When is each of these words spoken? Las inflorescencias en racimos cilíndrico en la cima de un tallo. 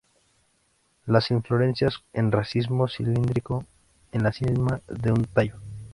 Las 1.05 1.29
inflorescencias 1.29 1.97
en 2.13 2.31
racimos 2.31 2.93
cilíndrico 2.95 3.65
en 4.11 4.23
la 4.23 4.33
cima 4.33 4.81
de 4.87 5.11
un 5.11 5.25
tallo. 5.25 5.57